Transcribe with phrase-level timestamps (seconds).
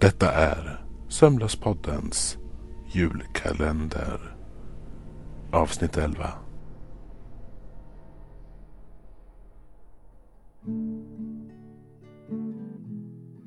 [0.00, 2.38] Detta är Sömnlöspoddens
[2.92, 4.36] julkalender.
[5.50, 6.28] Avsnitt 11.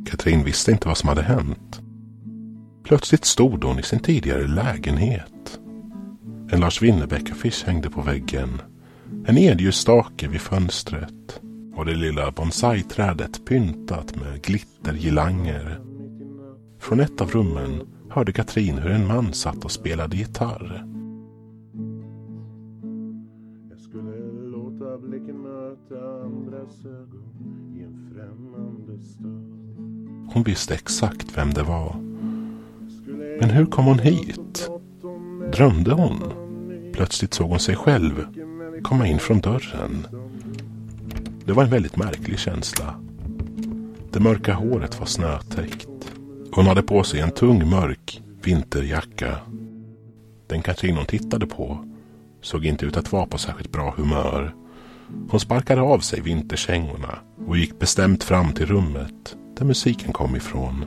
[0.05, 1.81] Katrin visste inte vad som hade hänt.
[2.83, 5.59] Plötsligt stod hon i sin tidigare lägenhet.
[6.51, 8.61] En Lars Winnerbäck-affisch hängde på väggen.
[9.27, 11.41] En edljusstake vid fönstret
[11.75, 15.92] och det lilla bonsai-trädet pyntat med glittergirlanger.
[16.83, 20.85] Från ett av rummen hörde Katrin hur en man satt och spelade gitarr.
[23.69, 24.17] Jag skulle
[24.47, 30.33] låta blicken möta andras ögon i en främmande stad.
[30.33, 31.95] Hon visste exakt vem det var.
[33.39, 34.69] Men hur kom hon hit?
[35.53, 36.19] Drömde hon?
[36.93, 38.25] Plötsligt såg hon sig själv
[38.83, 40.07] komma in från dörren.
[41.45, 42.95] Det var en väldigt märklig känsla.
[44.11, 45.92] Det mörka håret var snötäckt.
[46.55, 49.37] Hon hade på sig en tung mörk vinterjacka.
[50.47, 51.85] Den Katrin hon tittade på
[52.41, 54.55] såg inte ut att vara på särskilt bra humör.
[55.29, 60.85] Hon sparkade av sig vinterkängorna och gick bestämt fram till rummet där musiken kom ifrån.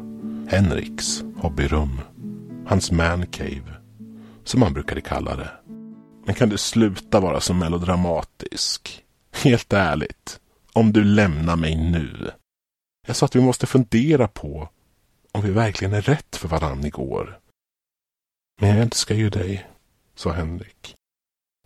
[0.51, 2.01] Henriks hobbyrum.
[2.67, 3.75] Hans mancave.
[4.45, 5.51] Som han brukade kalla det.
[6.27, 9.03] Men kan du sluta vara så melodramatisk?
[9.45, 10.41] Helt ärligt.
[10.73, 12.31] Om du lämnar mig nu.
[13.07, 14.69] Jag sa att vi måste fundera på
[15.37, 17.41] om vi verkligen är rätt för varann igår.
[18.61, 19.67] Men jag älskar ju dig,
[20.15, 20.95] sa Henrik.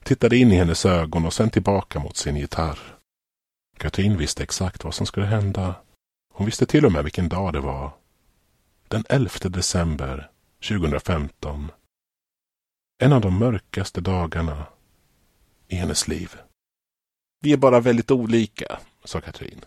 [0.04, 2.98] Tittade in i hennes ögon och sen tillbaka mot sin gitarr.
[3.76, 5.74] Katrin visste exakt vad som skulle hända.
[6.34, 7.92] Hon visste till och med vilken dag det var.
[8.88, 10.30] Den 11 december
[10.68, 11.70] 2015.
[13.02, 14.66] En av de mörkaste dagarna
[15.68, 16.36] i hennes liv.
[17.40, 19.64] Vi är bara väldigt olika, sa Katrin.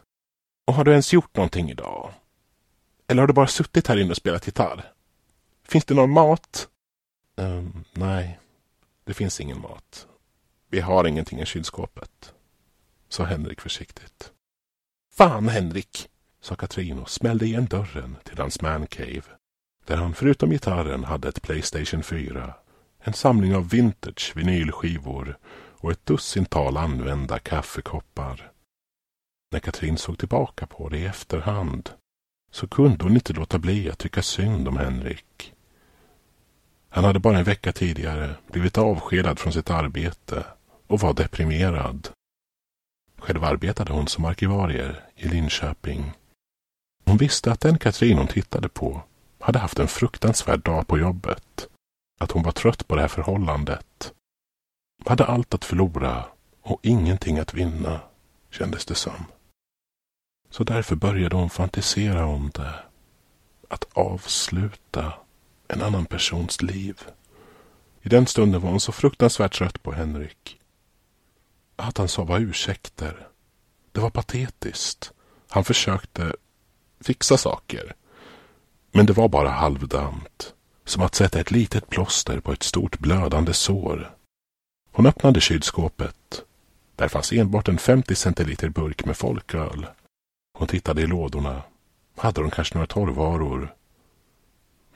[0.68, 2.14] Och har du ens gjort någonting idag?
[3.08, 4.92] Eller har du bara suttit här inne och spelat gitarr?
[5.68, 6.68] Finns det någon mat?
[7.36, 8.40] Um, nej,
[9.04, 10.08] det finns ingen mat.
[10.70, 12.34] Vi har ingenting i kylskåpet,
[13.10, 14.32] sa Henrik försiktigt.
[15.16, 16.10] Fan, Henrik,
[16.42, 19.24] sa Katrin och smällde igen dörren till hans mancave.
[19.86, 22.54] Där han förutom gitarren hade ett Playstation 4,
[23.00, 25.38] en samling av vintage vinylskivor
[25.84, 28.52] och ett dussintal använda kaffekoppar.
[29.52, 31.90] När Katrin såg tillbaka på det i efterhand
[32.54, 35.54] så kunde hon inte låta bli att tycka synd om Henrik.
[36.90, 40.46] Han hade bara en vecka tidigare blivit avskedad från sitt arbete
[40.88, 42.10] och var deprimerad.
[43.18, 46.12] Själv arbetade hon som arkivarier i Linköping.
[47.06, 49.02] Hon visste att den Katrin hon tittade på
[49.40, 51.68] hade haft en fruktansvärd dag på jobbet.
[52.20, 54.14] Att hon var trött på det här förhållandet.
[55.06, 56.26] Hade allt att förlora
[56.62, 58.00] och ingenting att vinna,
[58.52, 59.26] kändes det som.
[60.54, 62.74] Så därför började hon fantisera om det.
[63.70, 65.14] Att avsluta
[65.68, 67.02] en annan persons liv.
[68.02, 70.60] I den stunden var hon så fruktansvärt trött på Henrik.
[71.76, 73.28] Att han sa var ursäkter.
[73.92, 75.12] Det var patetiskt.
[75.50, 76.36] Han försökte
[77.02, 77.96] fixa saker.
[78.92, 80.54] Men det var bara halvdant.
[80.86, 84.16] Som att sätta ett litet plåster på ett stort blödande sår.
[84.92, 86.44] Hon öppnade kylskåpet.
[86.96, 89.86] Där fanns enbart en 50 centiliter burk med folköl.
[90.58, 91.64] Hon tittade i lådorna.
[92.16, 93.76] Hade de kanske några torrvaror?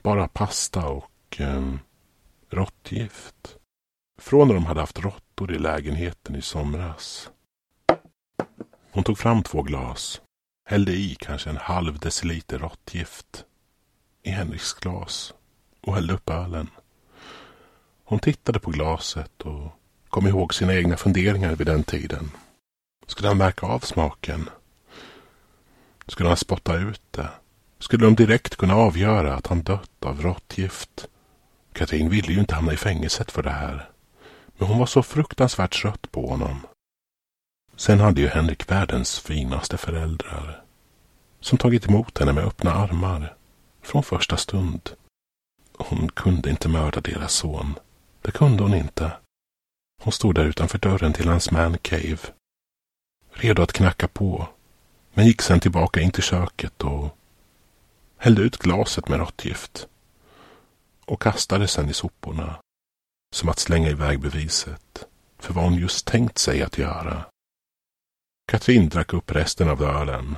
[0.02, 1.74] Bara pasta och eh,
[2.50, 3.56] råttgift.
[4.18, 7.30] Från när de hade haft råttor i lägenheten i somras.
[8.90, 10.20] Hon tog fram två glas.
[10.68, 13.44] Hällde i kanske en halv deciliter råttgift
[14.22, 15.34] i Henriks glas
[15.80, 16.70] och hällde upp ölen.
[18.04, 19.72] Hon tittade på glaset och
[20.08, 22.30] kom ihåg sina egna funderingar vid den tiden.
[23.06, 24.50] Skulle han märka av smaken?
[26.08, 27.28] Skulle han spotta ut det?
[27.78, 31.08] Skulle de direkt kunna avgöra att han dött av råttgift?
[31.72, 33.90] Katrin ville ju inte hamna i fängelset för det här.
[34.56, 36.66] Men hon var så fruktansvärt trött på honom.
[37.76, 40.62] Sen hade ju Henrik världens finaste föräldrar.
[41.40, 43.36] Som tagit emot henne med öppna armar.
[43.82, 44.90] Från första stund.
[45.78, 47.74] Hon kunde inte mörda deras son.
[48.22, 49.12] Det kunde hon inte.
[50.02, 52.18] Hon stod där utanför dörren till hans mancave.
[53.32, 54.48] Redo att knacka på
[55.14, 57.16] men gick sen tillbaka in till köket och
[58.16, 59.88] hällde ut glaset med råttgift
[61.04, 62.58] och kastade sen i soporna
[63.34, 65.06] som att slänga iväg beviset
[65.38, 67.24] för vad hon just tänkt sig att göra.
[68.48, 70.36] Katrin drack upp resten av ölen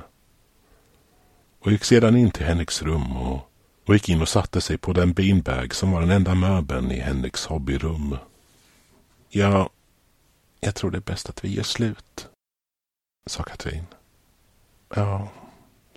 [1.59, 3.51] och gick sedan in till Henriks rum och,
[3.85, 6.99] och gick in och satte sig på den beanbag som var den enda möbeln i
[6.99, 8.17] Henriks hobbyrum.
[9.29, 9.69] Ja,
[10.59, 12.29] jag tror det är bäst att vi gör slut,
[13.25, 13.85] sa Katrin.
[14.95, 15.29] Ja,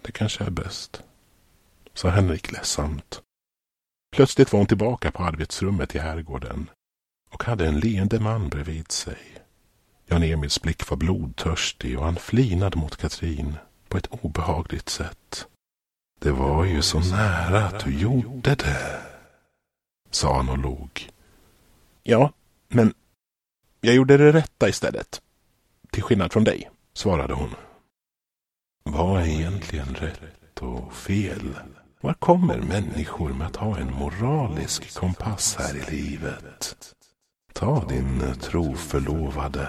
[0.03, 1.03] det kanske är bäst.
[1.95, 3.23] sa Henrik ledsamt.
[4.17, 6.71] Plötsligt var hon tillbaka på arbetsrummet i herrgården
[7.31, 9.19] och hade en leende man bredvid sig.
[10.07, 13.57] Jan-Emils blick var blodtörstig och han flinade mot Katrin
[13.89, 15.47] på ett obehagligt sätt.
[16.21, 19.03] Det var ju så nära att du gjorde det,
[20.11, 21.11] sa han och log.
[22.03, 22.33] Ja,
[22.69, 22.95] men
[23.81, 25.23] jag gjorde det rätta istället.
[25.91, 27.55] Till skillnad från dig, svarade hon.
[28.91, 31.59] Vad är egentligen rätt och fel?
[32.01, 36.77] Var kommer människor med att ha en moralisk kompass här i livet?
[37.53, 39.69] Ta din troförlovade.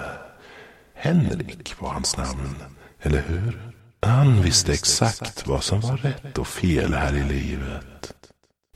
[0.94, 2.56] Henrik var hans namn,
[3.00, 3.72] eller hur?
[4.02, 8.14] Han visste exakt vad som var rätt och fel här i livet.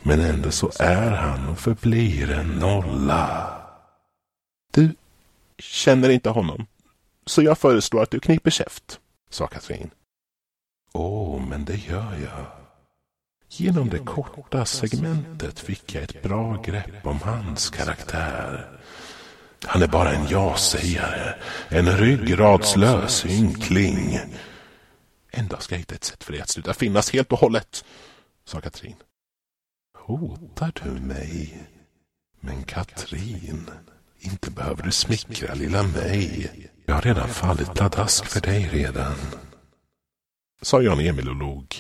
[0.04, 3.56] Men ändå så är han och förblir en nolla.
[4.74, 4.96] Du
[5.58, 6.66] känner inte honom,
[7.26, 9.00] så jag föreslår att du kniper käft,
[9.30, 9.90] sa Katrin.
[10.94, 12.46] Åh, oh, men det gör jag.
[13.50, 18.80] Genom det korta segmentet fick jag ett bra grepp om hans karaktär.
[19.66, 21.36] Han är bara en ja-sägare,
[21.70, 24.20] en ryggradslös ynkling.
[25.32, 27.86] En dag ska jag hitta ett sätt för dig att sluta finnas helt och hållet,
[28.46, 28.96] sa Katrin.
[29.98, 31.68] Hotar du mig?
[32.40, 33.70] Men Katrin,
[34.20, 36.52] inte behöver du smickra lilla mig.
[36.86, 39.16] Jag har redan fallit pladask för dig redan.
[40.62, 41.76] Sa Jan-Emil och log.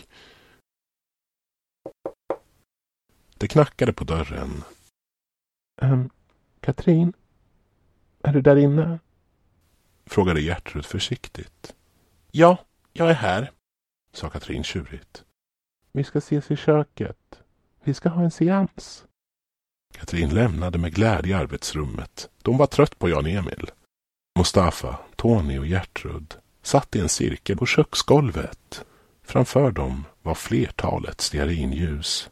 [3.37, 4.63] Det knackade på dörren.
[5.81, 6.09] Um,
[6.59, 7.13] Katrin?
[8.23, 8.99] Är du där inne?
[10.05, 11.75] Frågade Gertrud försiktigt.
[12.31, 12.57] Ja,
[12.93, 13.51] jag är här,
[14.13, 15.23] sa Katrin tjurigt.
[15.91, 17.41] Vi ska ses i köket.
[17.83, 19.05] Vi ska ha en seans.
[19.93, 22.29] Katrin lämnade med glädje arbetsrummet.
[22.41, 23.71] De var trött på Jan-Emil.
[24.39, 28.85] Mustafa, Tony och Gertrud satt i en cirkel på köksgolvet.
[29.23, 32.29] Framför dem var flertalet stearinljus.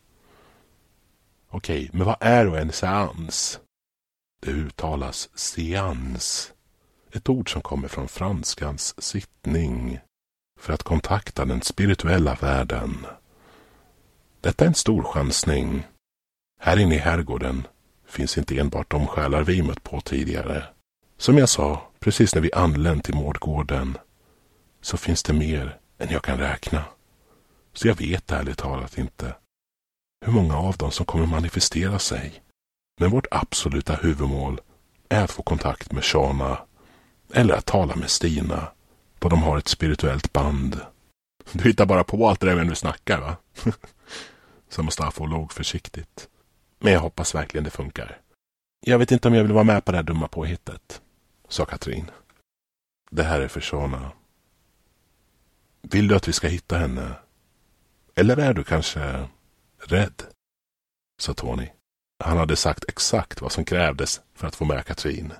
[1.50, 3.59] Okej, men vad är då en seans?
[4.41, 6.53] Det uttalas seans.
[7.12, 10.00] Ett ord som kommer från franskans sittning.
[10.59, 13.06] För att kontakta den spirituella världen.
[14.41, 15.88] Detta är en stor chansning.
[16.59, 17.68] Här inne i herrgården
[18.07, 20.63] finns inte enbart de själar vi mött på tidigare.
[21.18, 23.97] Som jag sa, precis när vi anlänt till Mårdgården,
[24.81, 26.85] så finns det mer än jag kan räkna.
[27.74, 29.35] Så jag vet ärligt talat inte
[30.25, 32.41] hur många av dem som kommer manifestera sig.
[33.00, 34.62] Men vårt absoluta huvudmål
[35.09, 36.59] är att få kontakt med Shana
[37.33, 38.71] eller att tala med Stina
[39.19, 40.81] då de har ett spirituellt band.
[41.51, 43.35] Du hittar bara på allt det där när du snackar va?
[44.69, 46.29] Sa Mustafa och låg försiktigt.
[46.79, 48.21] Men jag hoppas verkligen det funkar.
[48.85, 51.01] Jag vet inte om jag vill vara med på det här dumma påhittet,
[51.47, 52.12] sa Katrin.
[53.12, 54.12] Det här är för Shana.
[55.81, 57.15] Vill du att vi ska hitta henne?
[58.15, 59.27] Eller är du kanske
[59.77, 60.24] rädd?
[61.19, 61.69] sa Tony.
[62.24, 65.34] Han hade sagt exakt vad som krävdes för att få med Katrin.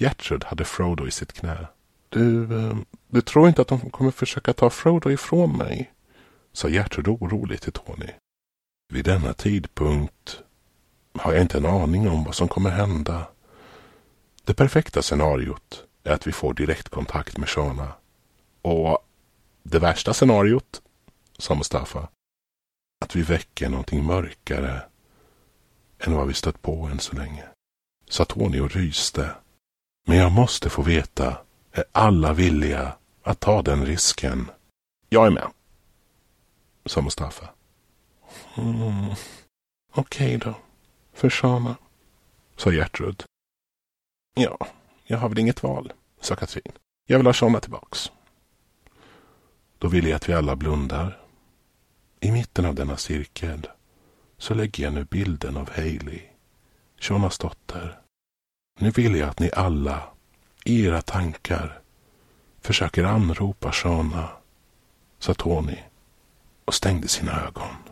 [0.00, 1.66] Gertrud hade Frodo i sitt knä.
[2.08, 2.76] Du, eh,
[3.08, 5.92] du tror inte att de kommer försöka ta Frodo ifrån mig?
[6.52, 8.10] sa Gertrud oroligt till Tony.
[8.92, 10.42] Vid denna tidpunkt
[11.14, 13.28] har jag inte en aning om vad som kommer hända.
[14.44, 17.92] Det perfekta scenariot är att vi får direktkontakt med Shona.
[18.62, 19.07] Och
[19.62, 20.82] det värsta scenariot,
[21.38, 22.08] sa Mustafa,
[23.04, 24.82] att vi väcker någonting mörkare
[25.98, 27.44] än vad vi stött på än så länge.
[28.08, 29.34] Sa Tony och ryste.
[30.06, 31.38] Men jag måste få veta,
[31.72, 34.50] är alla villiga att ta den risken?
[35.08, 35.50] Jag är med,
[36.86, 37.48] sa Mustafa.
[38.56, 39.14] Mm.
[39.92, 40.54] Okej okay då,
[41.12, 41.76] för Shana,
[42.56, 43.24] sa Gertrud.
[44.34, 44.58] Ja,
[45.04, 46.72] jag har väl inget val, sa Katrin.
[47.06, 48.10] Jag vill ha Shana tillbaks.
[49.78, 51.18] Då vill jag att vi alla blundar.
[52.20, 53.66] I mitten av denna cirkel
[54.38, 56.22] så lägger jag nu bilden av Hailey,
[57.00, 58.00] Shonas dotter.
[58.80, 60.02] Nu vill jag att ni alla,
[60.64, 61.80] i era tankar,
[62.60, 64.28] försöker anropa Shona,
[65.18, 65.78] sa Tony
[66.64, 67.87] och stängde sina ögon.